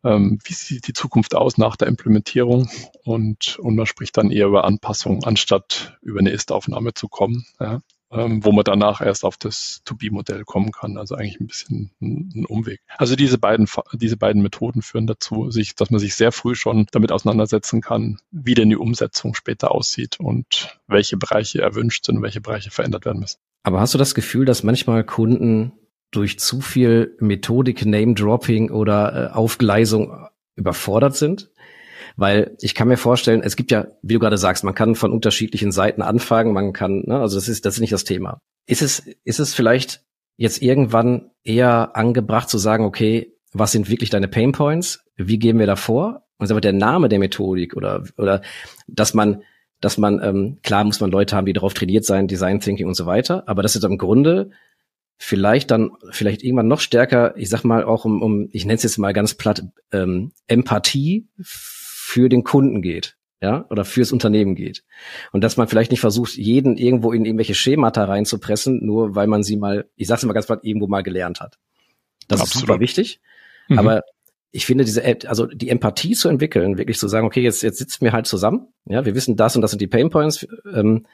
[0.04, 2.70] ähm, wie sieht die Zukunft aus nach der Implementierung
[3.04, 7.46] und, und man spricht dann eher über Anpassung, anstatt über eine Ist-Aufnahme zu kommen.
[7.60, 7.82] Ja
[8.14, 10.98] ähm, wo man danach erst auf das To-Be-Modell kommen kann.
[10.98, 12.82] Also eigentlich ein bisschen ein, ein, Umweg.
[12.98, 16.88] Also diese beiden, diese beiden Methoden führen dazu, sich, dass man sich sehr früh schon
[16.92, 22.42] damit auseinandersetzen kann, wie denn die Umsetzung später aussieht und welche Bereiche erwünscht sind, welche
[22.42, 23.40] Bereiche verändert werden müssen.
[23.64, 25.74] Aber hast du das Gefühl, dass manchmal Kunden
[26.12, 31.50] durch zu viel Methodik, Name-Dropping oder äh, Aufgleisung überfordert sind?
[32.16, 35.12] Weil ich kann mir vorstellen, es gibt ja, wie du gerade sagst, man kann von
[35.12, 38.40] unterschiedlichen Seiten anfangen, man kann, ne, also das ist, das ist nicht das Thema.
[38.68, 40.04] Ist es, ist es vielleicht
[40.38, 45.04] jetzt irgendwann eher angebracht zu sagen, okay, was sind wirklich deine Pain Points?
[45.16, 46.24] Wie gehen wir da vor?
[46.38, 48.42] Und aber der Name der Methodik oder, oder,
[48.88, 49.44] dass man,
[49.80, 52.96] dass man, ähm, klar muss man Leute haben, die darauf trainiert sein, Design Thinking und
[52.96, 54.52] so weiter, aber das ist im Grunde
[55.18, 58.84] vielleicht dann, vielleicht irgendwann noch stärker, ich sag mal auch um, um ich nenne es
[58.84, 61.28] jetzt mal ganz platt, ähm, Empathie
[62.04, 64.84] für den Kunden geht, ja, oder fürs Unternehmen geht.
[65.32, 69.42] Und dass man vielleicht nicht versucht, jeden irgendwo in irgendwelche Schemata reinzupressen, nur weil man
[69.42, 71.58] sie mal, ich sag's mal ganz platt, irgendwo mal gelernt hat.
[72.28, 72.56] Das Absolut.
[72.56, 73.22] ist super wichtig.
[73.70, 73.80] Mhm.
[73.80, 74.02] Aber
[74.52, 78.04] ich finde diese, also die Empathie zu entwickeln, wirklich zu sagen, okay, jetzt, jetzt sitzen
[78.04, 81.08] wir halt zusammen, ja, wir wissen das und das sind die Pain Points, ähm,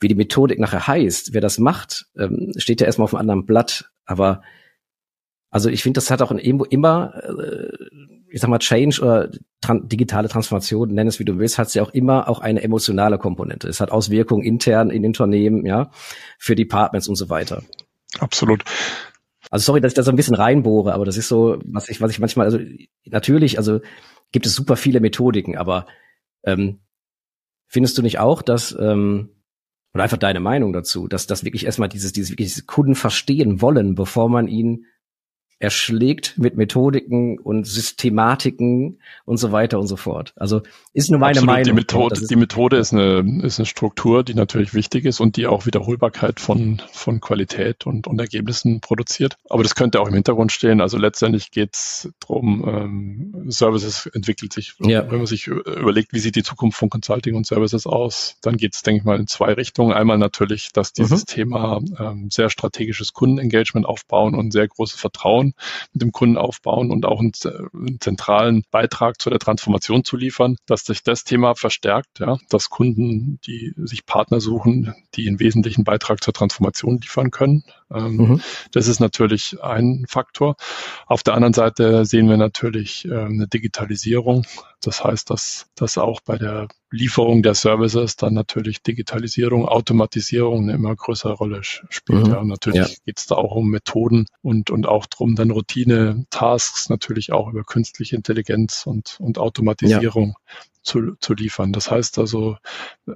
[0.00, 3.46] wie die Methodik nachher heißt, wer das macht, ähm, steht ja erstmal auf einem anderen
[3.46, 4.42] Blatt, aber
[5.50, 7.72] also ich finde, das hat auch in irgendwo immer, äh,
[8.32, 11.78] ich sag mal, Change oder tran digitale Transformation, nenn es wie du willst, hat sie
[11.78, 13.68] ja auch immer auch eine emotionale Komponente.
[13.68, 15.90] Es hat Auswirkungen intern in Unternehmen, ja,
[16.38, 17.62] für Departments und so weiter.
[18.18, 18.64] Absolut.
[19.50, 22.00] Also sorry, dass ich da so ein bisschen reinbohre, aber das ist so, was ich,
[22.00, 22.58] was ich manchmal, also
[23.04, 23.80] natürlich, also
[24.32, 25.86] gibt es super viele Methodiken, aber
[26.44, 26.80] ähm,
[27.66, 29.28] findest du nicht auch, dass ähm,
[29.92, 33.94] oder einfach deine Meinung dazu, dass das wirklich erstmal dieses, dieses wirklich Kunden verstehen wollen,
[33.94, 34.86] bevor man ihn
[35.62, 40.32] erschlägt mit Methodiken und Systematiken und so weiter und so fort.
[40.34, 41.64] Also ist nur meine Absolut, Meinung.
[41.64, 45.46] Die Methode, die Methode ist eine, ist eine Struktur, die natürlich wichtig ist und die
[45.46, 49.36] auch Wiederholbarkeit von, von Qualität und, und Ergebnissen produziert.
[49.48, 50.80] Aber das könnte auch im Hintergrund stehen.
[50.80, 54.74] Also letztendlich geht es darum, ähm, Services entwickelt sich.
[54.80, 55.08] Ja.
[55.08, 58.74] Wenn man sich überlegt, wie sieht die Zukunft von Consulting und Services aus, dann geht
[58.74, 59.92] es, denke ich mal, in zwei Richtungen.
[59.92, 61.26] Einmal natürlich, dass dieses mhm.
[61.26, 65.51] Thema ähm, sehr strategisches Kundenengagement aufbauen und sehr großes Vertrauen
[65.92, 67.32] mit dem Kunden aufbauen und auch einen,
[67.72, 72.70] einen, zentralen Beitrag zu der Transformation zu liefern, dass sich das Thema verstärkt, ja, dass
[72.70, 77.64] Kunden, die sich Partner suchen, die einen wesentlichen Beitrag zur Transformation liefern können.
[77.92, 78.40] Ähm, mhm.
[78.72, 80.56] Das ist natürlich ein Faktor.
[81.06, 84.46] Auf der anderen Seite sehen wir natürlich äh, eine Digitalisierung.
[84.82, 90.74] Das heißt, dass, dass auch bei der Lieferung der Services dann natürlich Digitalisierung, Automatisierung eine
[90.74, 92.26] immer größere Rolle spielt.
[92.26, 92.32] Mhm.
[92.32, 92.96] Ja, und natürlich ja.
[93.06, 97.64] geht es da auch um Methoden und, und auch darum, dann Routine-Tasks natürlich auch über
[97.64, 100.52] künstliche Intelligenz und, und Automatisierung ja
[100.82, 101.72] zu, zu liefern.
[101.72, 102.56] Das heißt also,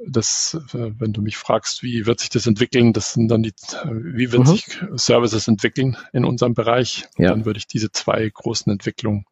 [0.07, 3.53] dass, wenn du mich fragst, wie wird sich das entwickeln, das sind dann die,
[3.85, 4.47] wie wird mhm.
[4.47, 7.31] sich Services entwickeln in unserem Bereich, ja.
[7.31, 9.27] dann würde ich diese zwei großen Entwicklungen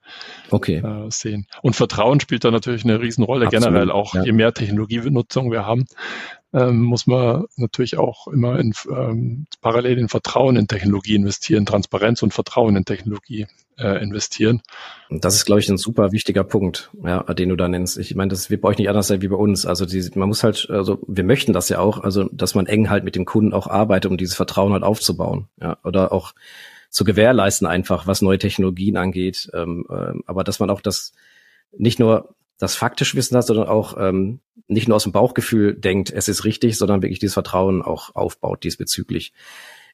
[0.51, 0.77] okay.
[0.77, 1.47] äh, sehen.
[1.63, 3.67] Und Vertrauen spielt da natürlich eine Riesenrolle Absolut.
[3.67, 4.25] generell, auch ja.
[4.25, 5.87] je mehr Technologiebenutzung wir haben,
[6.53, 12.23] ähm, muss man natürlich auch immer in, ähm, parallel in Vertrauen in Technologie investieren, Transparenz
[12.23, 13.47] und Vertrauen in Technologie
[13.79, 14.63] äh, investieren.
[15.11, 17.99] Das ist, glaube ich, ein super wichtiger Punkt, ja, den du da nennst.
[17.99, 19.67] Ich meine, das wird bei euch nicht anders sein wie bei uns.
[19.67, 22.91] Also die, man muss halt, also wir möchten das ja auch, also dass man eng
[22.91, 26.35] halt mit dem Kunden auch arbeitet, um dieses Vertrauen halt aufzubauen, ja, oder auch
[26.91, 29.51] zu gewährleisten einfach, was neue Technologien angeht.
[29.53, 31.13] Ähm, ähm, aber dass man auch das
[31.77, 36.13] nicht nur das faktisch Wissen hat, sondern auch ähm, nicht nur aus dem Bauchgefühl denkt,
[36.13, 39.33] es ist richtig, sondern wirklich dieses Vertrauen auch aufbaut diesbezüglich.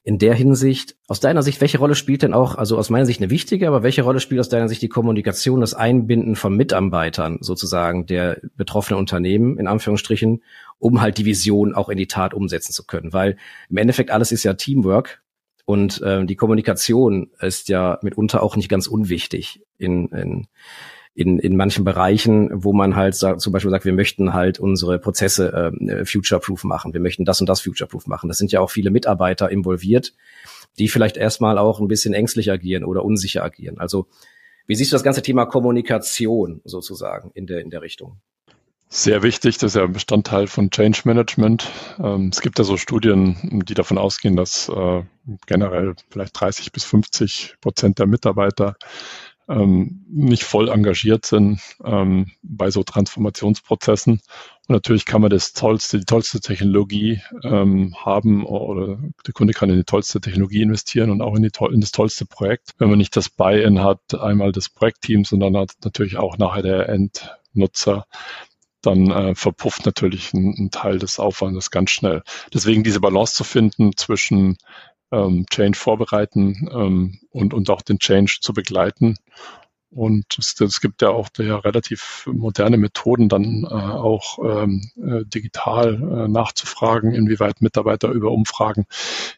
[0.03, 3.21] In der Hinsicht, aus deiner Sicht, welche Rolle spielt denn auch, also aus meiner Sicht
[3.21, 7.37] eine wichtige, aber welche Rolle spielt aus deiner Sicht die Kommunikation, das Einbinden von Mitarbeitern
[7.41, 10.41] sozusagen der betroffenen Unternehmen, in Anführungsstrichen,
[10.79, 13.13] um halt die Vision auch in die Tat umsetzen zu können.
[13.13, 13.37] Weil
[13.69, 15.21] im Endeffekt alles ist ja Teamwork
[15.65, 20.47] und äh, die Kommunikation ist ja mitunter auch nicht ganz unwichtig in, in,
[21.13, 24.97] in, in manchen Bereichen, wo man halt sagt, zum Beispiel sagt, wir möchten halt unsere
[24.97, 28.29] Prozesse äh, future-proof machen, wir möchten das und das future-proof machen.
[28.29, 30.13] Das sind ja auch viele Mitarbeiter involviert,
[30.79, 33.77] die vielleicht erstmal auch ein bisschen ängstlich agieren oder unsicher agieren.
[33.77, 34.07] Also
[34.67, 38.21] wie siehst du das ganze Thema Kommunikation sozusagen in der, in der Richtung?
[38.93, 41.69] Sehr wichtig, das ist ja ein Bestandteil von Change Management.
[41.97, 45.03] Ähm, es gibt ja so Studien, die davon ausgehen, dass äh,
[45.45, 48.75] generell vielleicht 30 bis 50 Prozent der Mitarbeiter
[49.51, 54.21] ähm, nicht voll engagiert sind ähm, bei so Transformationsprozessen.
[54.67, 59.69] Und natürlich kann man das tollste, die tollste Technologie ähm, haben oder der Kunde kann
[59.69, 62.71] in die tollste Technologie investieren und auch in, die, in das tollste Projekt.
[62.77, 66.89] Wenn man nicht das Buy-in hat, einmal des Projektteams, sondern hat natürlich auch nachher der
[66.89, 68.05] Endnutzer,
[68.81, 72.23] dann äh, verpufft natürlich ein, ein Teil des Aufwandes ganz schnell.
[72.53, 74.57] Deswegen diese Balance zu finden zwischen
[75.11, 79.17] ähm, Change vorbereiten ähm, und, und auch den Change zu begleiten.
[79.93, 85.25] Und es, es gibt ja auch ja relativ moderne Methoden, dann äh, auch ähm, äh,
[85.25, 88.85] digital äh, nachzufragen, inwieweit Mitarbeiter über Umfragen,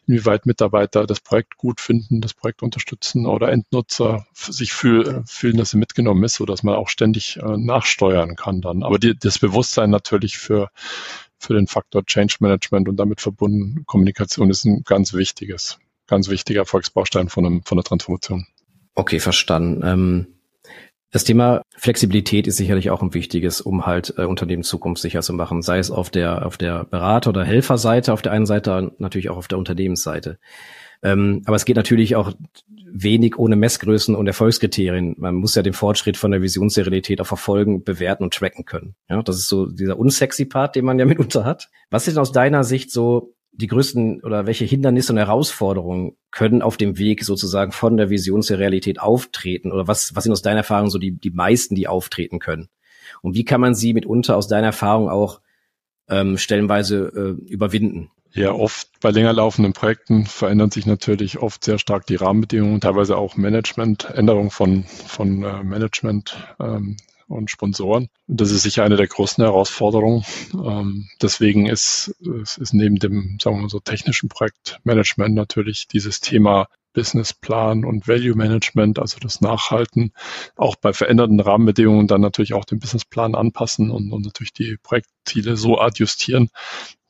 [0.06, 5.70] inwieweit Mitarbeiter das Projekt gut finden, das Projekt unterstützen oder Endnutzer sich fühl, fühlen, dass
[5.70, 8.84] sie mitgenommen ist, so dass man auch ständig äh, nachsteuern kann dann.
[8.84, 10.70] Aber die, das Bewusstsein natürlich für
[11.38, 16.60] für den Faktor Change Management und damit verbunden Kommunikation ist ein ganz wichtiges, ganz wichtiger
[16.60, 18.46] Erfolgsbaustein von, einem, von der Transformation.
[18.94, 19.82] Okay, verstanden.
[19.84, 20.26] Ähm,
[21.14, 25.62] das Thema Flexibilität ist sicherlich auch ein wichtiges, um halt äh, Unternehmen zukunftssicher zu machen,
[25.62, 29.36] sei es auf der, auf der Berater- oder Helferseite auf der einen Seite, natürlich auch
[29.36, 30.38] auf der Unternehmensseite.
[31.04, 32.32] Ähm, aber es geht natürlich auch
[32.90, 35.14] wenig ohne Messgrößen und Erfolgskriterien.
[35.18, 38.94] Man muss ja den Fortschritt von der Visionsserenität auch verfolgen, bewerten und tracken können.
[39.08, 41.68] Ja, das ist so dieser unsexy Part, den man ja mitunter hat.
[41.90, 46.76] Was sind aus deiner Sicht so die größten oder welche Hindernisse und Herausforderungen können auf
[46.76, 49.72] dem Weg sozusagen von der Vision zur Realität auftreten?
[49.72, 52.68] Oder was, was sind aus deiner Erfahrung so die, die meisten, die auftreten können?
[53.20, 55.40] Und wie kann man sie mitunter aus deiner Erfahrung auch
[56.08, 58.10] ähm, stellenweise äh, überwinden?
[58.32, 63.16] Ja, oft bei länger laufenden Projekten verändern sich natürlich oft sehr stark die Rahmenbedingungen, teilweise
[63.16, 66.96] auch Management, Änderung von, von äh, Management ähm,
[67.28, 68.08] und Sponsoren.
[68.26, 70.24] Das ist sicher eine der großen Herausforderungen.
[70.52, 72.12] Ähm, deswegen ist,
[72.42, 78.08] ist, ist neben dem, sagen wir mal so, technischen Projektmanagement natürlich dieses Thema Businessplan und
[78.08, 80.12] Value Management, also das Nachhalten,
[80.56, 85.58] auch bei veränderten Rahmenbedingungen dann natürlich auch den Businessplan anpassen und, und natürlich die Projektziele
[85.58, 86.48] so adjustieren,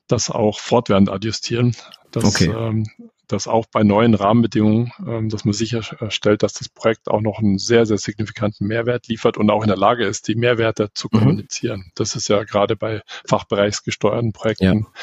[0.07, 1.75] das auch fortwährend adjustieren,
[2.11, 2.51] dass, okay.
[2.51, 2.85] ähm,
[3.27, 7.57] dass auch bei neuen Rahmenbedingungen, ähm, dass man sicherstellt, dass das Projekt auch noch einen
[7.57, 11.17] sehr, sehr signifikanten Mehrwert liefert und auch in der Lage ist, die Mehrwerte zu mhm.
[11.17, 11.91] kommunizieren.
[11.95, 15.01] Das ist ja gerade bei fachbereichsgesteuerten Projekten ja.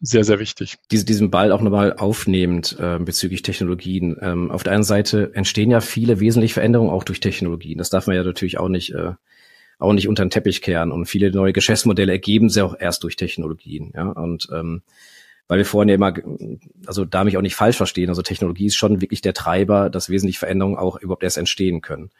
[0.00, 0.76] sehr, sehr wichtig.
[0.90, 4.16] Diese, diesen Ball auch nochmal aufnehmend äh, bezüglich Technologien.
[4.20, 7.78] Ähm, auf der einen Seite entstehen ja viele wesentliche Veränderungen auch durch Technologien.
[7.78, 9.12] Das darf man ja natürlich auch nicht äh,
[9.78, 10.92] auch nicht unter den Teppich kehren.
[10.92, 13.92] Und viele neue Geschäftsmodelle ergeben sich auch erst durch Technologien.
[13.94, 14.82] Ja, und ähm,
[15.48, 16.14] weil wir vorhin ja immer,
[16.86, 20.08] also da mich auch nicht falsch verstehen, also Technologie ist schon wirklich der Treiber, dass
[20.08, 22.10] wesentliche Veränderungen auch überhaupt erst entstehen können.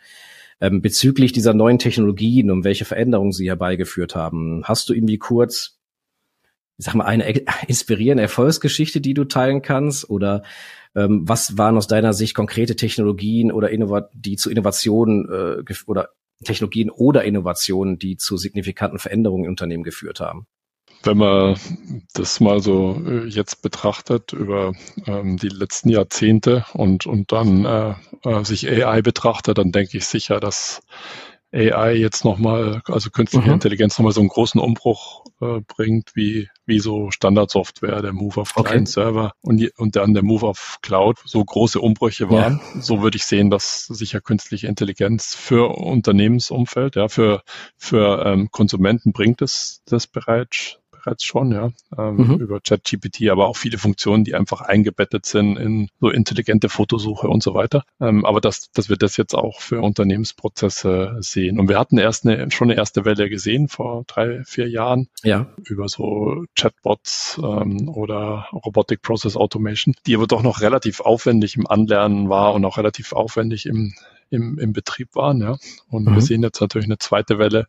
[0.61, 5.79] Ähm, bezüglich dieser neuen Technologien, um welche Veränderungen sie herbeigeführt haben, hast du irgendwie kurz,
[6.79, 7.29] ich sag mal, eine
[7.67, 10.09] inspirierende Erfolgsgeschichte, die du teilen kannst?
[10.09, 10.43] Oder
[10.95, 13.71] ähm, was waren aus deiner Sicht konkrete Technologien oder
[14.13, 16.11] die zu Innovationen äh, oder
[16.45, 20.47] Technologien oder Innovationen, die zu signifikanten Veränderungen im Unternehmen geführt haben?
[21.05, 21.57] Wenn man
[22.15, 24.73] das mal so äh, jetzt betrachtet über
[25.07, 30.07] ähm, die letzten Jahrzehnte und, und dann äh, äh sich AI betrachtet, dann denke ich
[30.07, 30.83] sicher, dass
[31.55, 33.55] AI jetzt nochmal, also künstliche mhm.
[33.55, 38.55] Intelligenz nochmal so einen großen Umbruch äh, bringt, wie, wie so Standardsoftware, der Move auf
[38.55, 42.61] Client Server und, und dann der Move auf Cloud so große Umbrüche waren.
[42.75, 42.81] Ja.
[42.83, 47.43] So würde ich sehen, dass sicher künstliche Intelligenz für Unternehmensumfeld, ja, für,
[47.77, 52.35] für ähm, Konsumenten bringt es das bereits bereits schon, ja, ähm, mhm.
[52.41, 57.43] über ChatGPT, aber auch viele Funktionen, die einfach eingebettet sind in so intelligente Fotosuche und
[57.43, 57.85] so weiter.
[58.01, 61.59] Ähm, aber dass, dass wir das jetzt auch für Unternehmensprozesse sehen.
[61.59, 65.53] Und wir hatten erst eine, schon eine erste Welle gesehen vor drei, vier Jahren ja.
[65.65, 71.67] über so Chatbots ähm, oder Robotic Process Automation, die aber doch noch relativ aufwendig im
[71.67, 73.95] Anlernen war und auch relativ aufwendig im
[74.31, 75.41] im, im Betrieb waren.
[75.41, 75.59] Ja.
[75.91, 76.15] Und mhm.
[76.15, 77.67] wir sehen jetzt natürlich eine zweite Welle,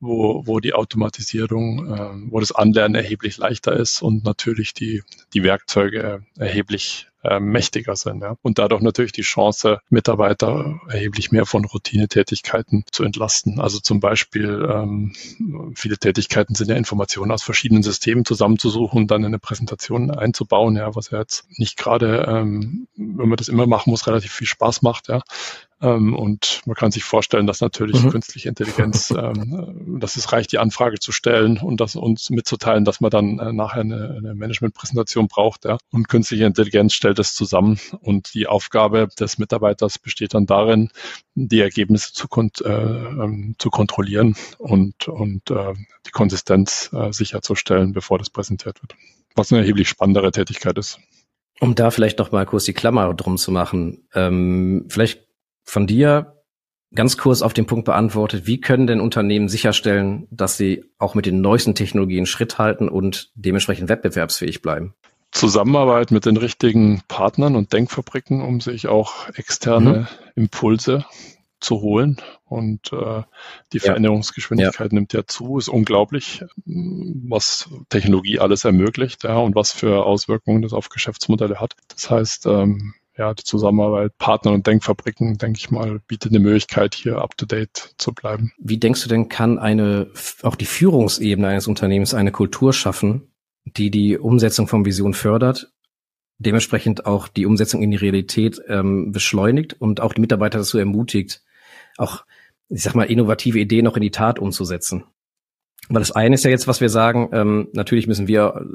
[0.00, 5.02] wo, wo die Automatisierung, äh, wo das Anlernen erheblich leichter ist und natürlich die,
[5.34, 8.22] die Werkzeuge erheblich äh, mächtiger sind.
[8.22, 8.36] Ja.
[8.40, 13.60] Und dadurch natürlich die Chance, Mitarbeiter erheblich mehr von Routinetätigkeiten zu entlasten.
[13.60, 15.12] Also zum Beispiel ähm,
[15.74, 20.76] viele Tätigkeiten sind ja Informationen aus verschiedenen Systemen zusammenzusuchen und dann in eine Präsentation einzubauen,
[20.76, 24.46] ja, was ja jetzt nicht gerade, ähm, wenn man das immer machen muss, relativ viel
[24.46, 25.20] Spaß macht, ja.
[25.82, 28.10] Ähm, und man kann sich vorstellen, dass natürlich mhm.
[28.10, 33.00] künstliche Intelligenz, ähm, dass es reicht, die Anfrage zu stellen und das uns mitzuteilen, dass
[33.00, 35.64] man dann äh, nachher eine, eine Managementpräsentation braucht.
[35.64, 35.78] Ja.
[35.90, 37.78] Und künstliche Intelligenz stellt es zusammen.
[38.00, 40.90] Und die Aufgabe des Mitarbeiters besteht dann darin,
[41.34, 45.74] die Ergebnisse zu, kont äh, ähm, zu kontrollieren und, und äh,
[46.06, 48.96] die Konsistenz äh, sicherzustellen, bevor das präsentiert wird.
[49.34, 50.98] Was eine erheblich spannendere Tätigkeit ist.
[51.60, 55.29] Um da vielleicht noch mal kurz die Klammer drum zu machen, ähm, vielleicht
[55.64, 56.40] von dir
[56.94, 61.26] ganz kurz auf den Punkt beantwortet, wie können denn Unternehmen sicherstellen, dass sie auch mit
[61.26, 64.94] den neuesten Technologien Schritt halten und dementsprechend wettbewerbsfähig bleiben?
[65.30, 70.42] Zusammenarbeit mit den richtigen Partnern und Denkfabriken, um sich auch externe mhm.
[70.42, 71.04] Impulse
[71.60, 72.16] zu holen.
[72.44, 73.22] Und äh,
[73.72, 73.84] die ja.
[73.84, 74.94] Veränderungsgeschwindigkeit ja.
[74.94, 75.58] nimmt ja zu.
[75.58, 81.74] Ist unglaublich, was Technologie alles ermöglicht ja, und was für Auswirkungen das auf Geschäftsmodelle hat.
[81.88, 86.94] Das heißt, ähm, ja, die Zusammenarbeit Partner und Denkfabriken, denke ich mal, bietet eine Möglichkeit,
[86.94, 88.52] hier up to date zu bleiben.
[88.58, 90.10] Wie denkst du denn, kann eine,
[90.42, 93.30] auch die Führungsebene eines Unternehmens eine Kultur schaffen,
[93.66, 95.70] die die Umsetzung von Vision fördert,
[96.38, 101.42] dementsprechend auch die Umsetzung in die Realität ähm, beschleunigt und auch die Mitarbeiter dazu ermutigt,
[101.98, 102.24] auch,
[102.70, 105.04] ich sag mal, innovative Ideen noch in die Tat umzusetzen?
[105.90, 108.66] Weil das eine ist ja jetzt, was wir sagen, ähm, natürlich müssen wir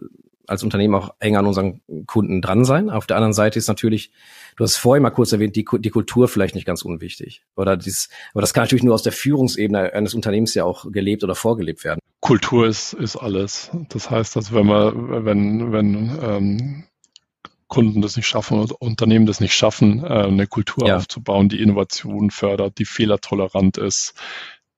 [0.47, 2.89] als Unternehmen auch eng an unseren Kunden dran sein.
[2.89, 4.11] Auf der anderen Seite ist natürlich,
[4.55, 7.43] du hast vorhin mal kurz erwähnt, die, die Kultur vielleicht nicht ganz unwichtig.
[7.55, 11.23] Oder dieses, aber das kann natürlich nur aus der Führungsebene eines Unternehmens ja auch gelebt
[11.23, 11.99] oder vorgelebt werden.
[12.19, 13.69] Kultur ist, ist alles.
[13.89, 16.83] Das heißt, dass wenn man, wenn, wenn ähm,
[17.67, 20.97] Kunden das nicht schaffen oder Unternehmen das nicht schaffen, äh, eine Kultur ja.
[20.97, 24.13] aufzubauen, die Innovation fördert, die fehlertolerant ist,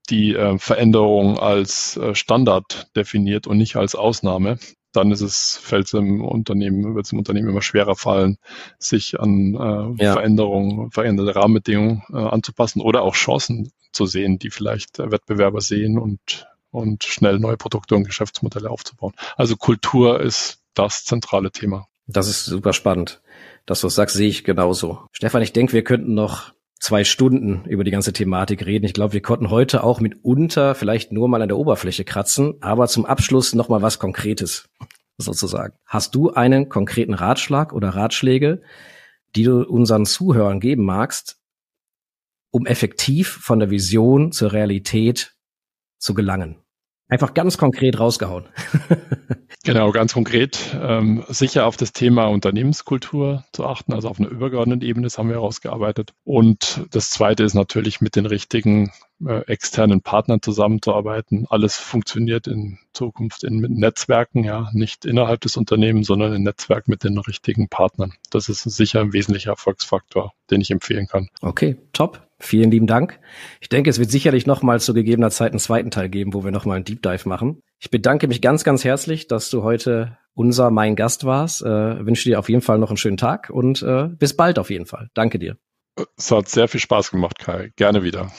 [0.10, 4.58] die äh, Veränderung als äh, Standard definiert und nicht als Ausnahme,
[4.98, 8.38] dann ist es, fällt es im Unternehmen, wird es im Unternehmen immer schwerer fallen,
[8.80, 10.14] sich an äh, ja.
[10.14, 16.48] Veränderungen, veränderte Rahmenbedingungen äh, anzupassen oder auch Chancen zu sehen, die vielleicht Wettbewerber sehen und,
[16.72, 19.14] und schnell neue Produkte und Geschäftsmodelle aufzubauen.
[19.36, 21.88] Also Kultur ist das zentrale Thema.
[22.08, 23.22] Das ist super spannend.
[23.66, 25.02] Dass du das sagst, sehe ich genauso.
[25.12, 28.86] Stefan, ich denke, wir könnten noch zwei Stunden über die ganze Thematik reden.
[28.86, 32.88] Ich glaube, wir konnten heute auch mitunter vielleicht nur mal an der Oberfläche kratzen, aber
[32.88, 34.70] zum Abschluss noch mal was Konkretes
[35.18, 35.74] sozusagen.
[35.86, 38.62] Hast du einen konkreten Ratschlag oder Ratschläge,
[39.36, 41.40] die du unseren Zuhörern geben magst,
[42.52, 45.36] um effektiv von der Vision zur Realität
[45.98, 46.58] zu gelangen?
[47.10, 48.46] Einfach ganz konkret rausgehauen.
[49.68, 50.76] genau, ganz konkret.
[50.82, 55.28] Ähm, sicher auf das Thema Unternehmenskultur zu achten, also auf einer übergeordneten Ebene, das haben
[55.28, 56.14] wir herausgearbeitet.
[56.24, 58.92] Und das Zweite ist natürlich mit den richtigen
[59.26, 61.46] äh, externen Partnern zusammenzuarbeiten.
[61.50, 67.04] Alles funktioniert in Zukunft in Netzwerken, ja, nicht innerhalb des Unternehmens, sondern im Netzwerk mit
[67.04, 68.14] den richtigen Partnern.
[68.32, 71.28] Das ist sicher ein wesentlicher Erfolgsfaktor, den ich empfehlen kann.
[71.42, 72.26] Okay, top.
[72.40, 73.20] Vielen lieben Dank.
[73.62, 76.44] Ich denke, es wird sicherlich noch mal zu gegebener Zeit einen zweiten Teil geben, wo
[76.44, 77.62] wir noch mal einen Deep Dive machen.
[77.80, 81.62] Ich bedanke mich ganz, ganz herzlich, dass du heute unser, mein Gast warst.
[81.62, 84.72] Äh, wünsche dir auf jeden Fall noch einen schönen Tag und äh, bis bald auf
[84.72, 85.10] jeden Fall.
[85.14, 85.58] Danke dir.
[86.18, 87.72] Es hat sehr viel Spaß gemacht, Kai.
[87.76, 88.32] Gerne wieder.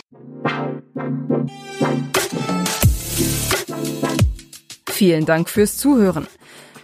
[4.90, 6.26] Vielen Dank fürs Zuhören.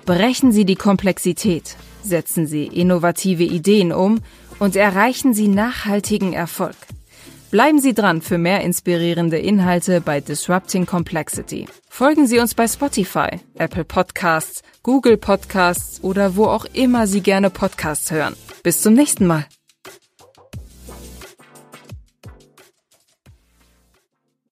[0.07, 4.21] Brechen Sie die Komplexität, setzen Sie innovative Ideen um
[4.61, 6.77] und erreichen Sie nachhaltigen Erfolg.
[7.51, 11.67] Bleiben Sie dran für mehr inspirierende Inhalte bei Disrupting Complexity.
[11.89, 17.51] Folgen Sie uns bei Spotify, Apple Podcasts, Google Podcasts oder wo auch immer Sie gerne
[17.51, 18.35] Podcasts hören.
[18.63, 19.47] Bis zum nächsten Mal.